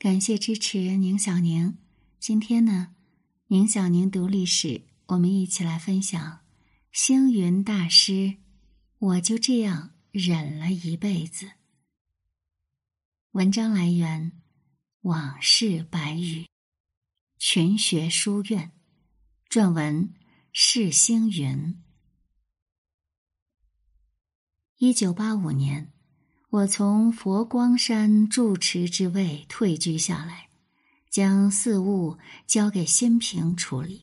[0.00, 1.76] 感谢支持宁小宁。
[2.18, 2.94] 今天呢，
[3.48, 6.40] 宁小宁读历史，我们一起来分享
[6.90, 8.38] 星云大师。
[8.98, 11.50] 我就这样忍了一辈子。
[13.32, 14.40] 文章来源：
[15.02, 16.46] 往事白羽，
[17.36, 18.72] 群学书院，
[19.50, 20.14] 撰文：
[20.50, 21.78] 释星云。
[24.78, 25.92] 一九八五年。
[26.50, 30.48] 我从佛光山住持之位退居下来，
[31.08, 34.02] 将寺务交给新平处理。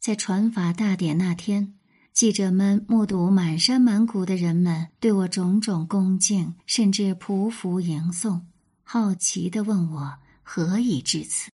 [0.00, 1.74] 在传法大典那天，
[2.12, 8.44] 记者们目睹满山满谷的人们对我种种恭敬，甚至匍匐迎送，
[8.82, 11.48] 好奇地问我何以至此。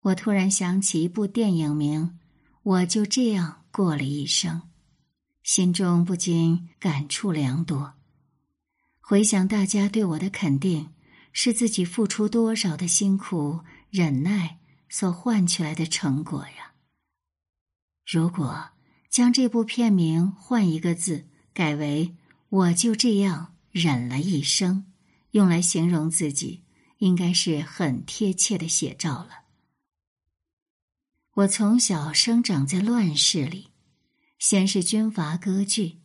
[0.00, 2.18] 我突然想起一部电影名，
[2.64, 4.62] 我就这样过了一生，
[5.44, 7.94] 心中不禁感触良多。
[9.04, 10.88] 回想大家对我的肯定，
[11.32, 16.72] 是自己付出多少的辛苦忍耐所换取来的成果呀。
[18.06, 18.70] 如果
[19.10, 22.16] 将这部片名换一个字，改为
[22.48, 24.86] “我就这样忍了一生”，
[25.32, 26.62] 用来形容自己，
[26.98, 29.42] 应该是很贴切的写照了。
[31.34, 33.72] 我从小生长在乱世里，
[34.38, 35.98] 先是军阀割据，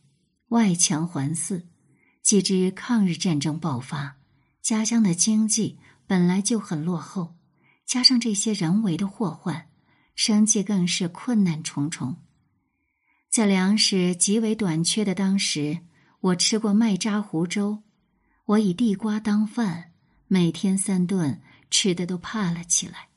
[0.50, 1.64] 外强环伺。
[2.28, 4.17] 既知抗日战争爆发，
[4.61, 7.38] 家乡的经济本来就很落后，
[7.86, 9.70] 加上这些人为的祸患，
[10.14, 12.17] 生计更是困难重重。
[13.30, 15.80] 在粮食极为短缺的当时，
[16.20, 17.83] 我吃过麦渣糊粥，
[18.44, 19.94] 我以地瓜当饭，
[20.28, 23.08] 每天三顿吃的都怕了起来。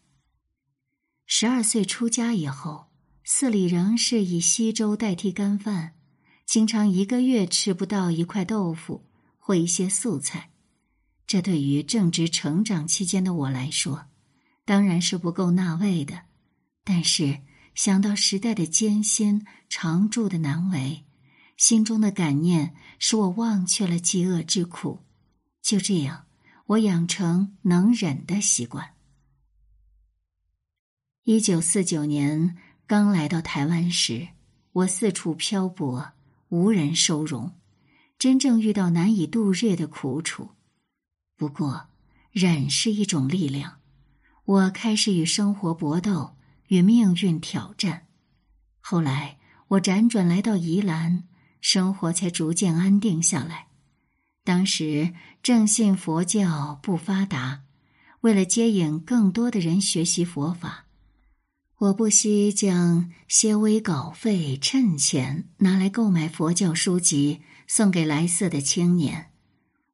[1.26, 2.86] 十二岁出家以后，
[3.24, 5.96] 寺里仍是以稀粥代替干饭。
[6.50, 9.06] 经常一个月吃不到一块豆腐
[9.38, 10.50] 或一些素菜，
[11.24, 14.06] 这对于正值成长期间的我来说，
[14.64, 16.22] 当然是不够纳味的。
[16.82, 17.42] 但是
[17.76, 21.04] 想到时代的艰辛、常住的难为，
[21.56, 25.04] 心中的感念使我忘却了饥饿之苦。
[25.62, 26.26] 就这样，
[26.66, 28.96] 我养成能忍的习惯。
[31.22, 34.26] 一九四九年刚来到台湾时，
[34.72, 36.10] 我四处漂泊。
[36.50, 37.52] 无人收容，
[38.18, 40.50] 真正遇到难以度日的苦楚。
[41.36, 41.86] 不过，
[42.32, 43.78] 忍是一种力量。
[44.44, 48.08] 我开始与生活搏斗，与命运挑战。
[48.80, 49.38] 后来，
[49.68, 51.24] 我辗转来到宜兰，
[51.60, 53.68] 生活才逐渐安定下来。
[54.42, 57.62] 当时正信佛教不发达，
[58.22, 60.86] 为了接引更多的人学习佛法。
[61.80, 69.30] 我不惜将些微稿费、趁钱拿来购买佛教书籍，送给来寺的青年。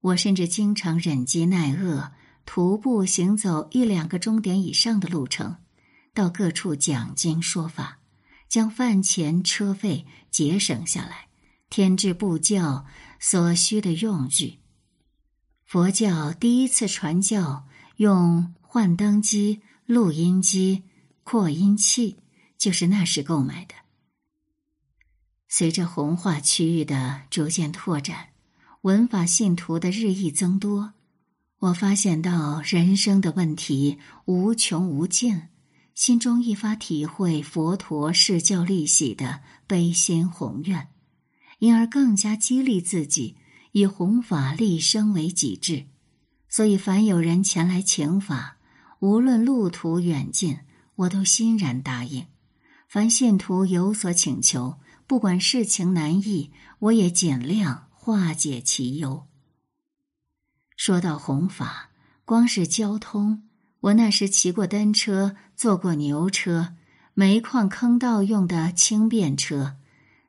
[0.01, 2.11] 我甚至经常忍饥耐饿，
[2.45, 5.59] 徒步行走一两个钟点以上的路程，
[6.13, 8.01] 到各处讲经说法，
[8.49, 11.29] 将饭钱、车费节省下来，
[11.71, 12.85] 添置布教
[13.21, 14.59] 所需的用具。
[15.65, 17.69] 佛教第一次传教
[17.99, 20.83] 用幻灯机、录音机。
[21.28, 22.19] 扩音器
[22.56, 23.75] 就是那时购买的。
[25.48, 28.28] 随着红化区域的逐渐拓展，
[28.82, 30.92] 文法信徒的日益增多，
[31.59, 35.48] 我发现到人生的问题无穷无尽，
[35.97, 40.87] 心中一发体会佛陀释教利喜的悲心宏愿，
[41.58, 43.34] 因而更加激励自己
[43.72, 45.87] 以弘法立生为己志。
[46.48, 48.58] 所以，凡有人前来请法，
[49.00, 50.60] 无论路途远近。
[50.97, 52.27] 我都欣然答应，
[52.89, 59.27] 凡信徒有所请求，不管事情难易，我也尽量化解其忧。
[60.77, 61.91] 说到弘法，
[62.25, 63.49] 光是交通，
[63.81, 66.75] 我那时骑过单车，坐过牛车，
[67.15, 69.77] 煤矿坑道用的轻便车，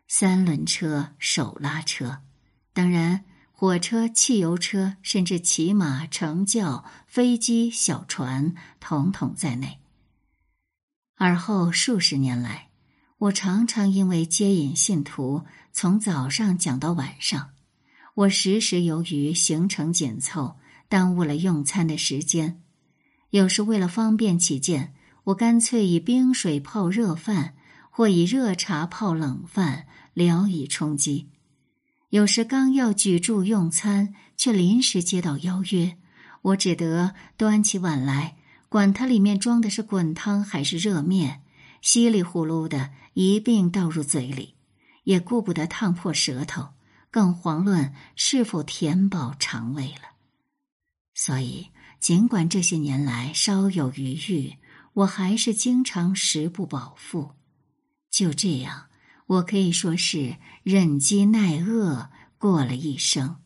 [0.08, 2.20] 三轮车、手拉车，
[2.74, 9.80] 当然火车、汽油车，甚至骑马、乘轿、飞机、小船，统统在内。
[11.20, 12.70] 而后数十年来，
[13.18, 15.44] 我常常因为接引信徒，
[15.74, 17.50] 从早上讲到晚上，
[18.14, 22.62] 我时时由于行程紧凑，耽误了用餐的时间。
[23.32, 24.94] 有时为了方便起见，
[25.26, 27.56] 我干脆以冰水泡热饭，
[27.90, 31.30] 或以热茶泡冷饭，聊以充饥。
[32.12, 35.98] 有时刚要举箸用餐，却临时接到邀约，
[36.44, 38.37] 我只得端起碗来。
[38.70, 41.44] 管它里面装的是滚汤还是热面，
[41.82, 44.56] 稀里呼噜的一并倒入嘴里，
[45.04, 46.70] 也顾不得烫破舌头，
[47.10, 50.16] 更遑论是否填饱肠胃了。
[51.14, 51.70] 所以
[52.00, 54.58] 尽管这些年来稍有余裕，
[54.94, 57.36] 我还是经常食不饱腹。
[58.10, 58.88] 就这样，
[59.28, 63.38] 我可以说是忍饥耐饿过了一生。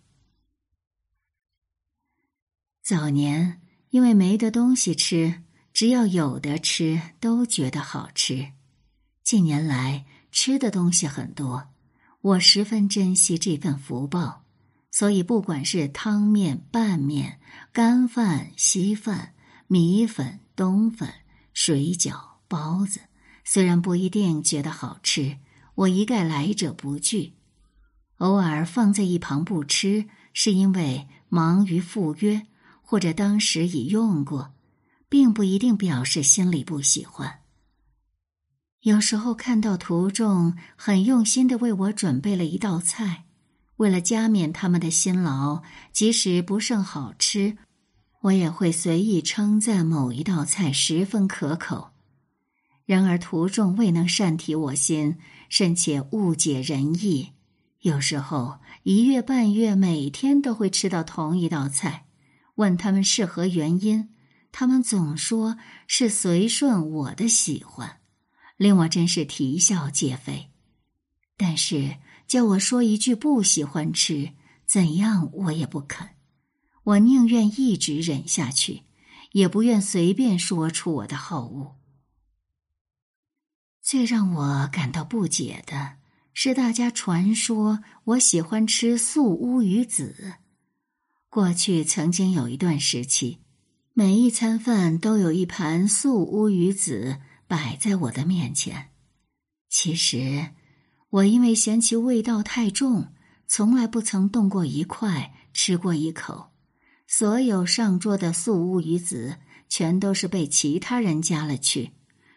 [2.81, 3.60] 早年
[3.91, 8.53] 因为没得东西吃，只要有的吃都觉得好吃。
[9.23, 11.67] 近年来吃的东西很多，
[12.21, 14.43] 我十分珍惜这份福报。
[14.93, 17.39] 所以，不管是汤面、拌面、
[17.71, 19.33] 干饭、稀饭、
[19.67, 21.09] 米粉、冬粉、
[21.53, 22.17] 水饺、
[22.49, 22.99] 包子，
[23.45, 25.37] 虽然不一定觉得好吃，
[25.75, 27.33] 我一概来者不拒。
[28.17, 32.45] 偶尔放在一旁不吃，是因为忙于赴约，
[32.91, 34.51] 或者当时已用过，
[35.07, 37.39] 并不一定表示心里不喜欢。
[38.81, 43.23] 有时候看到途中很用心的为我准备了一道菜。
[43.77, 47.57] 为了加冕他们的辛劳，即使不甚好吃，
[48.23, 51.91] 我也会随意称赞某一道菜十分可口。
[52.83, 55.15] 然而途中未能善体我心，
[55.47, 57.29] 甚且误解人意。
[57.83, 62.07] 有时候一月半月，每天都会吃到同一道菜，
[62.61, 64.09] 问他们是何原因，
[64.51, 67.99] 他们总说是随顺我的喜欢，
[68.57, 70.49] 令我真是啼笑皆非。
[71.35, 71.97] 但是。
[72.31, 74.31] 叫我说一句不喜欢吃，
[74.65, 76.11] 怎样我也不肯。
[76.85, 78.83] 我宁愿一直忍下去，
[79.33, 81.75] 也不愿随便说出我的好恶。
[83.81, 85.97] 最让我感到不解的
[86.33, 90.35] 是，大家传说我喜欢吃素乌鱼子。
[91.31, 93.37] 过去曾经有一段时期，
[93.93, 98.89] 每一餐饭都有一盘素乌鱼子摆在我的面前。
[99.69, 100.49] 其实。
[101.09, 103.13] 我因为嫌其味道太重，
[103.47, 106.51] 从来不曾动过一块，吃过一口。
[107.07, 109.37] 所有上桌的素乌鱼子，
[109.69, 111.91] 全都是被其他人夹了去，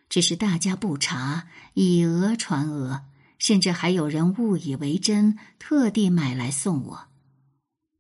[0.09, 3.03] 只是大家不查，以讹传讹，
[3.39, 7.09] 甚至还有人误以为真，特地买来送我。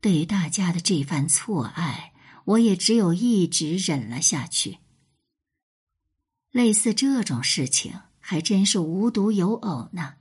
[0.05, 2.13] 对于大家的这番错爱，
[2.45, 4.77] 我也只有一直忍了下去。
[6.51, 10.17] 类似这种事情，还真是无独有偶呢。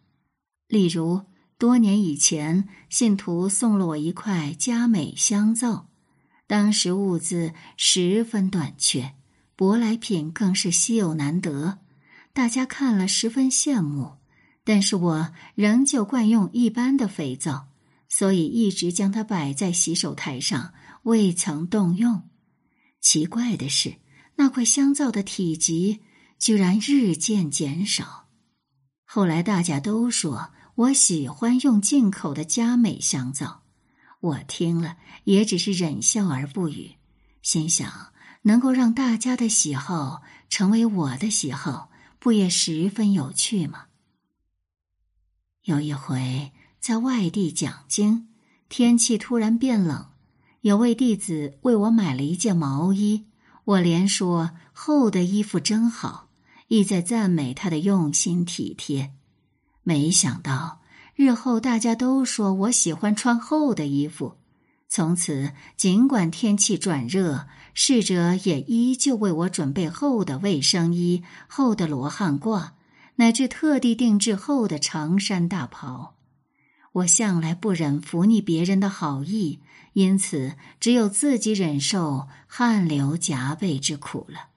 [0.70, 1.24] 例如，
[1.58, 5.90] 多年以前，信徒送了我一块佳美香皂，
[6.48, 9.16] 当时物资十分短缺，
[9.58, 11.80] 舶来品更是稀有难得，
[12.32, 14.14] 大家看了十分羡慕。
[14.64, 17.68] 但是我仍旧惯用一般的肥皂，
[18.16, 22.30] 所以一直将它摆在洗手台上，未曾动用。
[23.02, 23.96] 奇怪的是，
[24.36, 26.02] 那块香皂的体积
[26.38, 28.28] 居然日渐减少。
[29.04, 30.52] 后来大家都说。
[30.76, 33.62] 我喜欢用进口的佳美香皂，
[34.22, 36.96] 我听了也只是忍笑而不语，
[37.44, 38.12] 心想
[38.42, 43.86] 能够让大家的喜好成为我的喜好，不也十分有趣吗？
[45.62, 46.52] 有一回
[46.84, 48.28] 在外地讲经，
[48.68, 50.08] 天气突然变冷，
[50.60, 53.24] 有位弟子为我买了一件毛衣，
[53.64, 56.28] 我连说厚的衣服真好，
[56.68, 59.14] 意在赞美他的用心体贴。
[59.84, 60.82] 没想到
[61.16, 64.34] 日后大家都说我喜欢穿厚的衣服，
[64.90, 72.72] 从此尽管天气转热，侍者也依旧为我准备厚的卫生衣、厚的罗汉褂，
[73.16, 76.16] 乃至特地定制厚的长衫大袍。
[76.94, 79.60] 我向来不忍拂逆别人的好意，
[79.94, 84.50] 因此只有自己忍受汗流浃背之苦了。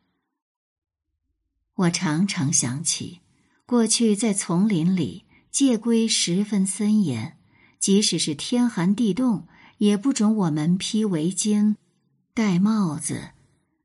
[1.75, 3.21] 我常常想起。
[3.67, 7.37] 过去在丛林里，戒规十分森严，
[7.81, 11.75] 即使是天寒地冻，也不准我们披围巾、
[12.33, 13.31] 戴帽子。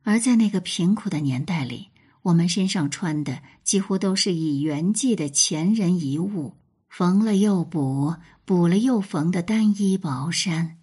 [0.03, 1.89] 而在那个贫苦的年代里，
[2.21, 6.53] 我们身上穿的几乎都是以圆寂的前人遗物，
[6.91, 10.77] 缝了又补，补了又缝的单衣薄衫。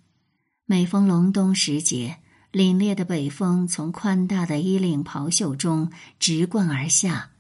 [0.65, 2.17] 每逢隆冬时节，
[2.51, 7.33] 凛冽的北风从宽大的衣领袍袖中直贯而下。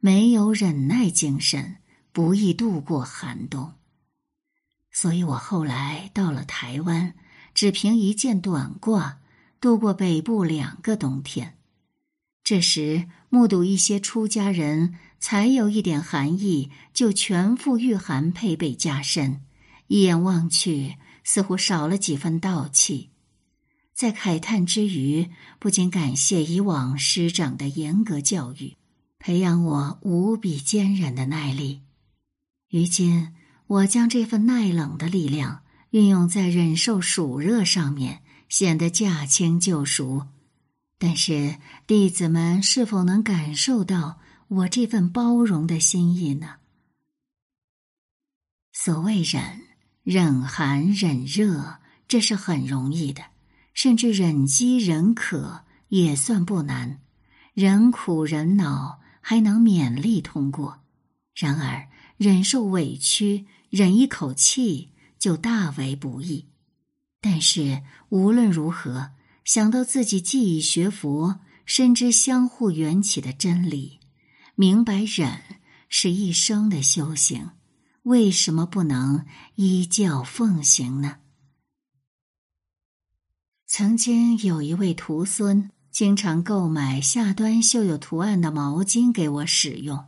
[0.00, 1.76] 没有忍耐精神，
[2.10, 3.74] 不易度过寒冬。
[4.90, 7.14] 所以我后来到了台湾，
[7.54, 9.18] 只凭一件短褂
[9.60, 11.56] 度过北部两个冬天。
[12.42, 19.42] 这时目睹一些出家人才有一点寒意，就全副御寒配备加身，
[19.86, 23.10] 一眼望去似乎少了几分道气。
[23.94, 28.78] 在慨叹之余，不禁感谢以往师长的严格教育。
[29.18, 31.82] 培养我无比坚韧的耐力。
[32.70, 33.34] 如今，
[33.66, 40.28] 我将这份耐冷的力量运用在忍受暑热上面，显得驾轻就熟。
[40.98, 44.18] 但是弟子们是否能感受到
[44.50, 46.56] 我这份包容的心意呢？
[48.72, 49.62] 所谓忍，
[50.02, 51.78] 忍寒忍热，
[52.08, 53.22] 这是很容易的，
[53.74, 57.00] 甚至忍饥忍渴也算不难，
[57.54, 60.80] 忍苦忍恼还能勉力通过。
[61.32, 66.48] 然而，忍受委屈，忍一口气就大为不易。
[67.20, 69.12] 但是无论如何，
[69.44, 73.99] 想到自己既已学佛，深知相互缘起的真理，
[74.60, 75.40] 明白忍
[75.88, 77.52] 是一生的修行，
[78.02, 79.24] 为什么不能
[79.54, 81.16] 依教奉行呢？
[83.66, 90.04] 曾经有一位徒孙，经常购买下端绣有图案的毛巾给我使用。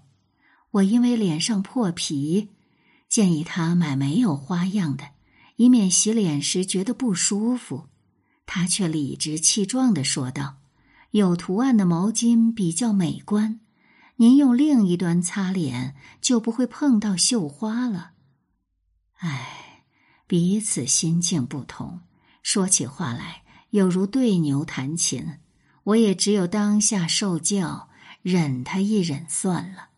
[0.72, 2.50] 我因为脸上破皮，
[3.08, 5.12] 建议他买没有花样的，
[5.56, 7.88] 以免洗脸时觉得不舒服。
[8.44, 10.56] 他却理直气壮的说道
[11.12, 13.60] ：“有图案的毛巾比较美观，
[14.22, 18.12] 您用另一端擦脸就不会碰到绣花了。”
[19.18, 19.82] 唉，
[20.28, 22.02] 彼此心境不同，
[22.40, 25.40] 说起话来有如对牛弹琴。
[25.82, 27.88] 我也只有当下受教，
[28.22, 29.88] 忍他一忍算了。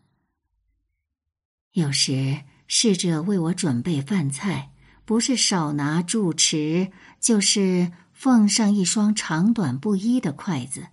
[1.73, 4.71] 有时侍者为我准备饭菜，
[5.05, 10.87] 不是少拿住匙，就是奉上一双长短不一的筷子。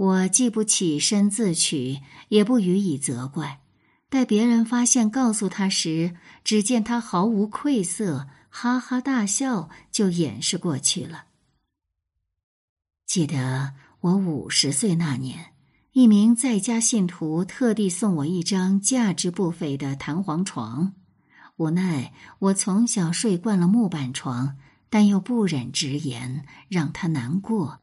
[0.00, 3.60] 我既不起身自取，也不予以责怪。
[4.08, 11.26] 待别人发现告诉他时，只见他毫无愧色，哈哈大笑，就掩饰过去了。
[13.04, 15.52] 记得我五十岁那年。
[15.92, 20.94] 一名在家信徒特地送我一张价值不菲的弹簧床，
[21.56, 24.56] 无奈我从小睡惯了木板床，
[24.88, 27.80] 但又不忍直言让他难过，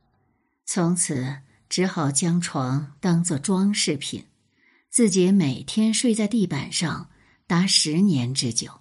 [0.66, 4.26] 从此只好将床当作装饰品，
[4.90, 7.10] 自己每天睡在地板上
[7.46, 8.72] 达十年之久。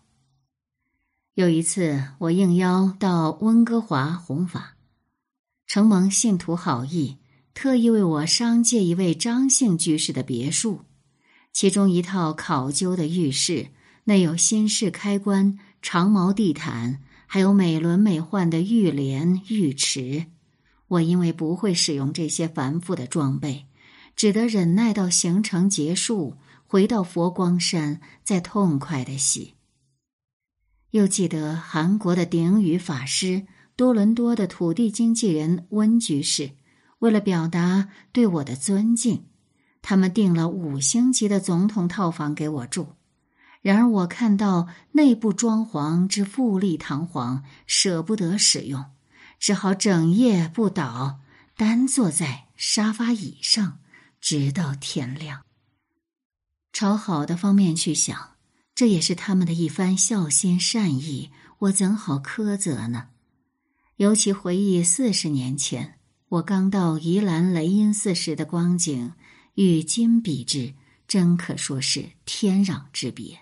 [1.35, 4.77] 有一次，我应邀到温哥华弘法，
[5.67, 7.19] 承蒙信徒好意。
[7.53, 10.83] 特意为我商借一位张姓居士的别墅，
[11.55, 13.69] 其中一套考究的浴室，
[14.05, 20.27] 内有新式开关、长毛地毯，还有美轮美奂的浴帘、浴池。
[20.89, 23.67] 我因为不会使用这些繁复的装备，
[24.15, 29.55] 只得忍耐到行程结束，回到佛光山再痛快的洗。
[30.93, 36.53] 又记得韩国的顶语法师、多伦多的土地经纪人温居士。
[37.01, 39.27] 为了表达对我的尊敬，
[39.83, 42.95] 他们订了五星级的总统套房给我住。
[43.61, 48.83] 然而，我看到内部装潢之富丽堂皇，舍不得使用，
[49.39, 51.21] 只好整夜不倒，
[51.57, 53.81] 单坐在沙发椅上，
[54.21, 55.43] 直到天亮。
[56.73, 58.37] 朝好的方面去想，
[58.75, 63.09] 这也是他们的一番孝心善意，我怎好苛责呢？
[63.97, 65.95] 尤其回忆四十年前。
[66.29, 69.13] 我刚到宜兰雷音寺时的光景，
[69.55, 70.75] 与今比之，
[71.07, 73.39] 真可说是天壤之别。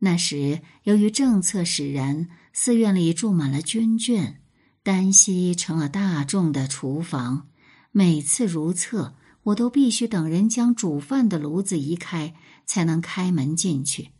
[0.00, 4.38] 那时由于政策使然，寺院里住满了军眷，
[4.82, 7.48] 单膝成了大众的厨房。
[7.92, 12.34] 每次如厕，我都必须等人将煮饭的炉子移开，
[12.66, 14.10] 才能开门进去。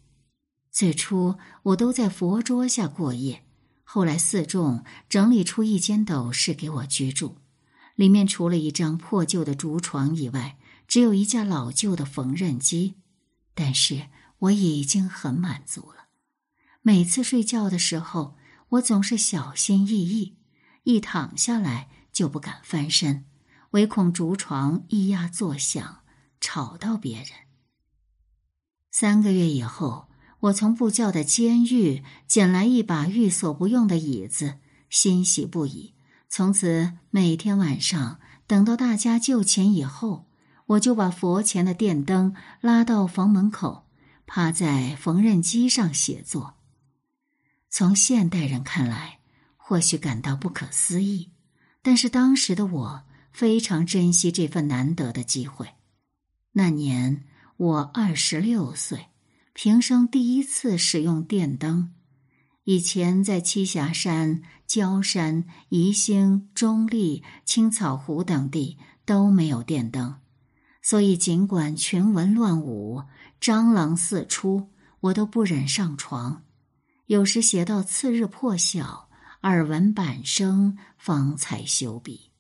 [0.71, 3.45] 最初我都在佛桌下过夜。
[3.85, 7.37] 后来，四众整理出一间斗室给我居住，
[7.95, 10.57] 里面除了一张破旧的竹床以外，
[10.89, 12.95] 只有一架老旧的缝纫机。
[13.55, 14.07] 但是
[14.39, 16.07] 我已经很满足了。
[16.81, 18.37] 每次睡觉的时候，
[18.71, 20.37] 我总是小心翼翼，
[20.85, 23.25] 一躺下来就不敢翻身，
[23.71, 26.03] 唯恐竹床咿呀作响，
[26.41, 27.27] 吵到别人。
[28.91, 30.09] 三个月以后。
[30.43, 34.59] 我从布教的监狱捡来一把寓所不用的椅子，
[34.91, 35.95] 欣喜不已。
[36.29, 40.27] 从此每天晚上等到大家就寝以后，
[40.67, 43.87] 我就把佛前的电灯拉到房门口，
[44.27, 46.55] 趴在缝纫机上写作。
[47.71, 49.21] 从现代人看来，
[49.73, 51.31] 或许感到不可思议，
[51.81, 55.67] 但是当时的我非常珍惜这份难得的机会。
[56.53, 57.25] 那年
[57.57, 59.07] 我二十六岁。
[59.55, 61.95] 平生第一次使用电灯，
[62.65, 68.77] 以前在栖霞山、焦山、宜兴、中立、青草湖等地
[69.07, 70.17] 都没有电灯，
[70.83, 73.05] 所以尽管群蚊乱舞、
[73.41, 74.69] 蟑螂四出，
[75.01, 76.45] 我都不忍上床。
[77.07, 79.09] 有时写到次日破晓，
[79.43, 82.31] 耳闻板声，方才休笔。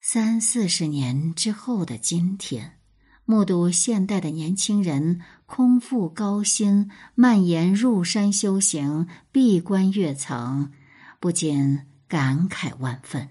[0.00, 2.78] 三四十年之后的今天，
[3.24, 10.70] 目睹现代的年轻人空腹高薪、蔓延入山修行、闭关月藏，
[11.18, 13.30] 不禁感慨万分。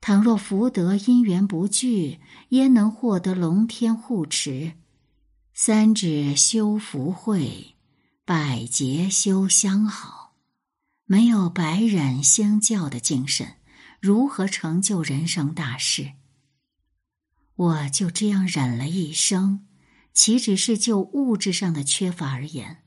[0.00, 2.20] 倘若福德因缘不具，
[2.50, 4.74] 焉能获得龙天护持？
[5.52, 7.74] 三指修福慧，
[8.24, 10.23] 百劫修相好，
[11.06, 13.56] 没有白忍相教的精神。
[14.00, 16.12] 如何成就人生大事？
[17.56, 19.66] 我就这样忍了一生，
[20.12, 22.82] 岂只是就物质上的缺乏而言？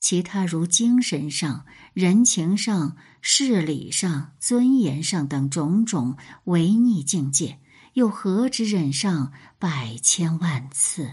[0.00, 7.60] 其他如精神上、人情上、事理上、尊严上等种种违逆境界，
[7.94, 11.10] 又何止忍上百千万次？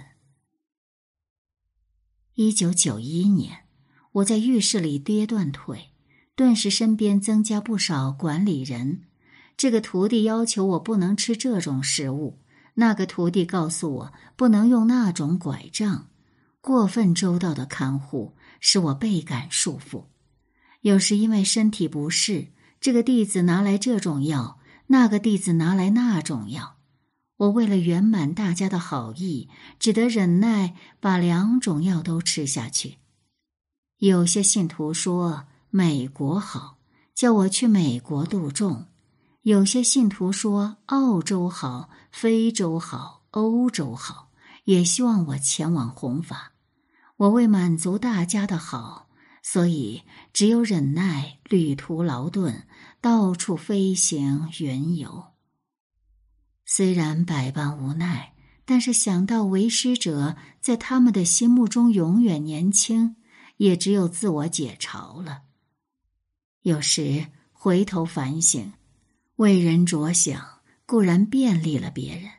[2.36, 3.66] 一九九一年，
[4.12, 5.91] 我在浴室里跌断腿，
[6.42, 9.02] 顿时身边增加不少管理人。
[9.56, 12.40] 这个徒弟要求我不能吃这种食物，
[12.74, 16.08] 那个徒弟告诉我不能用那种拐杖。
[16.60, 20.06] 过分周到的看护使我倍感束缚。
[20.80, 22.48] 有时因为身体不适，
[22.80, 24.58] 这个弟子拿来这种药，
[24.88, 26.78] 那个弟子拿来那种药，
[27.38, 32.98] 我为了圆满大家的好意，只得忍耐把两种药都吃下去。
[34.00, 36.80] 有些信徒说美国好，
[37.16, 38.88] 叫我去美国度众。
[39.44, 44.32] 有些信徒说澳洲好，非洲好，欧洲好，
[44.66, 46.52] 也希望我前往弘法。
[47.16, 49.08] 我为满足大家的好，
[49.42, 52.68] 所以只有忍耐旅途劳顿，
[53.00, 55.24] 到处飞行云游。
[56.66, 58.34] 虽然百般无奈，
[58.66, 63.16] 但是想到为师者在他们的心目中永远年轻，
[63.56, 65.44] 也只有自我解嘲了。
[66.62, 68.74] 有时回头反省。
[69.38, 72.30] 为人着想固然便利了别人，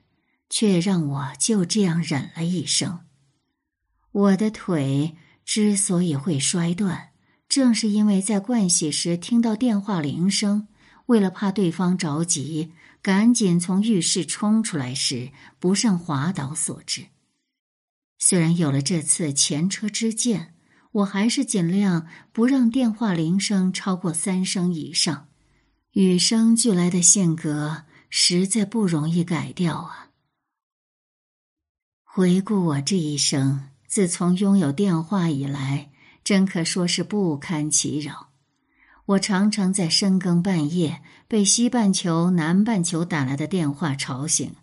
[0.49, 3.01] 却让我就这样忍了一生。
[4.13, 7.11] 我的腿之所以会摔断，
[7.49, 10.69] 正是因为在盥洗时听到电话铃声，
[11.07, 17.07] 为了怕对方着急，赶紧从浴室冲出来时不慎滑倒所致。
[18.19, 20.52] 虽然有了这次前车之鉴，
[20.93, 25.29] 我还是尽量不让电话铃声超过三声以上。
[25.93, 30.09] 与生俱来的性格实在不容易改掉啊！
[32.03, 35.91] 回顾我这一生，自从拥有电话以来，
[36.25, 38.29] 真可说是不堪其扰。
[39.05, 44.55] 我常常在深更半夜被西半球、南半球打来的电话吵醒，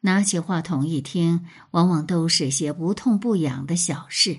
[0.00, 4.38] 拿起话筒一听，往往都是些不痛不痒的小事。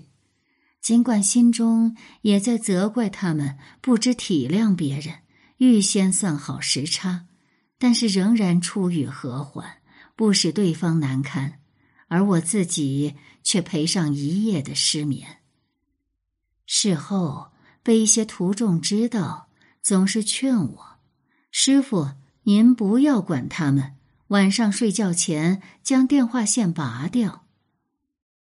[0.83, 5.15] 尽管心中也在责怪他们不知体谅别人。
[5.57, 7.25] 预先算好时差，
[7.77, 9.77] 但是仍然出语和缓，
[10.17, 11.59] 不使对方难堪，
[12.09, 15.37] 而我自己却赔上一夜的失眠。
[16.65, 19.47] 事后被一些徒众知道，
[19.81, 20.85] 总是劝我
[21.49, 22.11] ：“师傅，
[22.43, 23.95] 您不要管他们，
[24.29, 27.42] 晚上睡觉前将电话线拔掉。”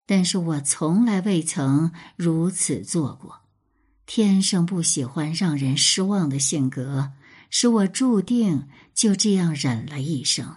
[0.07, 3.41] 但是我从来未曾如此做过。
[4.07, 7.11] 天生不喜欢让人失望的性格，
[7.49, 10.55] 使我注定就这样忍了一生。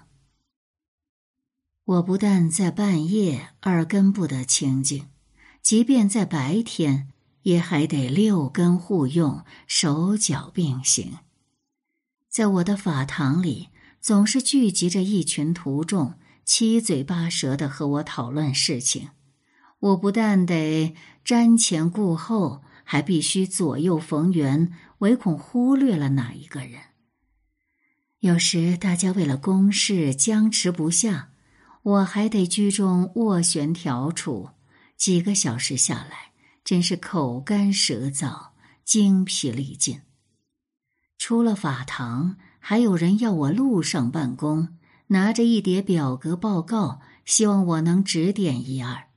[1.85, 5.09] 我不但在半夜耳根不得清净，
[5.61, 7.09] 即便在白天，
[7.43, 11.19] 也还得六根互用，手脚并行。
[12.29, 19.09] 在我的法堂里，总是聚集着一群徒众，七嘴八舌的和我讨论事情。
[19.81, 22.63] 我不但得瞻前顾后。
[22.83, 26.81] 还必须左右逢源，唯恐忽略了哪一个人。
[28.19, 31.29] 有时大家为了公事僵持不下，
[31.85, 34.51] 我还得居中斡旋调处。
[34.97, 36.33] 几个小时下来，
[36.65, 38.49] 真是口干舌燥、
[38.85, 40.01] 精疲力尽。
[41.17, 49.10] 出了法堂，还有人要我路上办公，拿着一叠表格报告，希望我能指点一二。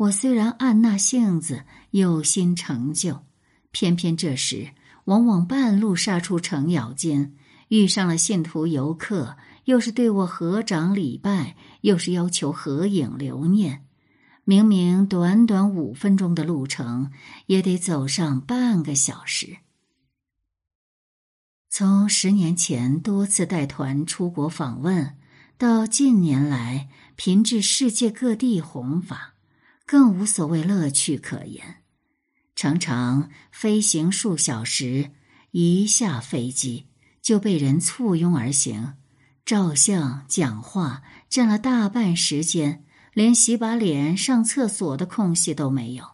[0.00, 3.26] 我虽然按捺性子，有心成就，
[3.70, 4.70] 偏偏这时
[5.04, 7.36] 往往半路杀出程咬金，
[7.68, 13.84] 遇上了信徒游客，又是对我合掌礼拜，又是要求合影留念。
[14.44, 17.10] 明明短短五分钟的路程，
[17.44, 19.58] 也得走上半个小时。
[21.68, 25.18] 从十年前多次带团出国访问，
[25.58, 29.34] 到近年来频至世界各地弘法。
[29.90, 31.82] 更无所谓乐趣可言，
[32.54, 35.10] 常常飞行数小时，
[35.50, 36.86] 一下飞机
[37.20, 38.94] 就被人簇拥而行，
[39.44, 46.04] 照相、讲话，占了大半时间，连洗把脸、上厕所的空隙都没有。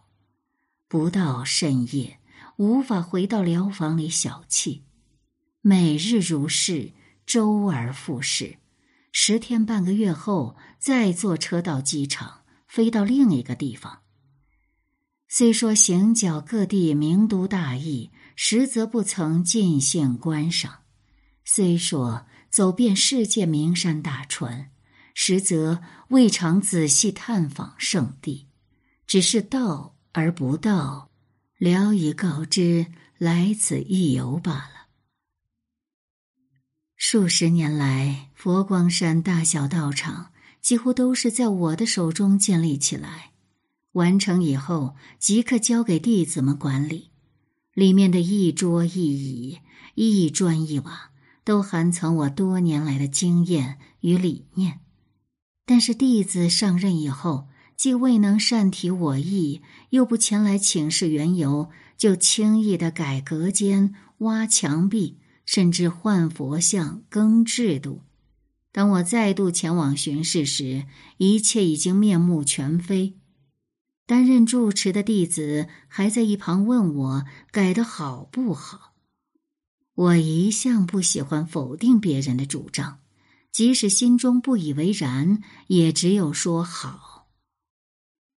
[0.89, 2.19] 不到深夜，
[2.57, 4.85] 无法回到疗房里小憩，
[5.61, 6.95] 每日如是，
[7.27, 8.57] 周而复始。
[9.13, 12.41] 十天半个月后，再坐车到机场，
[12.77, 14.03] 飞到另一个地方。
[15.29, 20.83] 虽说行脚各地名都大邑，实则不曾尽兴观赏；
[21.43, 24.71] 虽说走遍世界名山大川，
[25.15, 28.49] 实则未尝仔细探访圣地，
[29.07, 31.11] 只是到而不到，
[31.57, 34.89] 聊以告知来此一游罢了。
[36.95, 40.35] 数十年来，佛光山大小道场
[40.67, 43.31] 几乎都是在我的手中建立起来，
[43.93, 47.13] 完成以后即刻交给弟子们管理。
[47.73, 49.59] 里面的一桌一椅、
[49.95, 51.13] 一砖一瓦，
[51.45, 54.81] 都含藏我多年来的经验与理念。
[55.65, 65.21] 但是弟子上任以后，既未能善体我意，又不前来请示缘由，就轻易的改隔间、挖墙壁。
[65.45, 68.03] 甚至换佛像、更制度。
[68.77, 70.85] 当我再度前往巡视时，
[71.17, 73.17] 一切已经面目全非。
[74.05, 78.93] 担任住持的弟子还在一旁问我改的好不好。
[79.95, 82.99] 我一向不喜欢否定别人的主张，
[83.51, 87.29] 即使心中不以为然，也只有说好。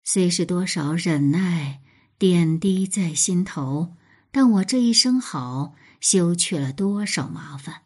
[0.05, 1.81] 虽是多少忍耐
[2.17, 3.97] 点滴在心头，
[4.31, 5.75] 但我这一声好。
[5.99, 7.81] 修去了多少麻烦，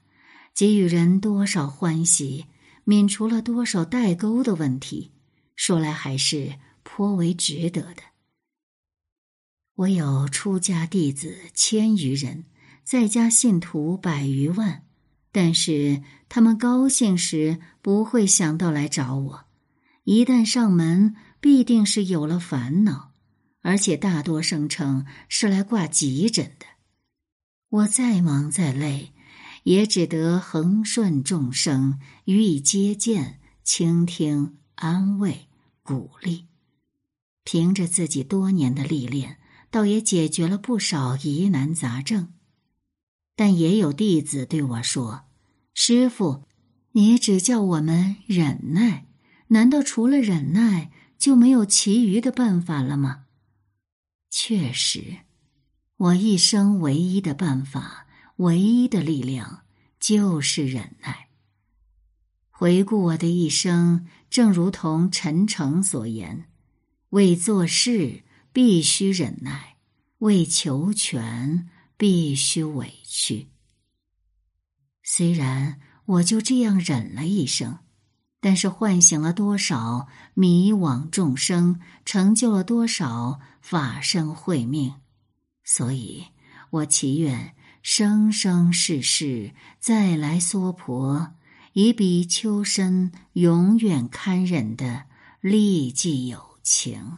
[0.55, 2.45] 给予人多少欢喜，
[2.83, 5.11] 免除了多少代沟的问题，
[5.55, 8.03] 说来还是颇为值得的。
[9.75, 12.45] 我有出家弟子千余人，
[12.83, 14.83] 在家信徒百余万，
[15.31, 19.45] 但是他们高兴时不会想到来找我，
[20.03, 23.13] 一旦上门，必定是有了烦恼，
[23.63, 26.67] 而且大多声称是来挂急诊的。
[27.69, 29.11] 我再忙再累，
[29.63, 35.47] 也只得恒顺众生，予以接见、倾听、安慰、
[35.81, 36.45] 鼓励。
[37.43, 42.33] 凭着自己多年的历练，倒也解决了不少疑难杂症。
[43.35, 45.23] 但也有弟子对我说
[45.73, 46.45] ：“师傅，
[46.91, 49.07] 你只叫我们忍耐，
[49.47, 53.25] 难道除了忍耐就没有其余的办法了吗？”
[54.29, 55.17] 确实。
[55.97, 59.63] 我一生唯一的办法，唯一的力量，
[59.99, 61.29] 就是忍耐。
[62.49, 66.45] 回顾我的一生，正如同陈诚所言
[67.09, 69.77] ：“为做事必须忍耐，
[70.19, 73.49] 为求全必须委屈。”
[75.03, 77.79] 虽然我就这样忍了一生，
[78.39, 84.95] 但是唤醒了多少迷惘众生，成就了多少法身慧命。
[85.63, 86.25] 所以，
[86.69, 91.33] 我祈愿生生世世再来娑婆，
[91.73, 95.03] 以比丘身永远堪忍的
[95.41, 97.17] 利济友情。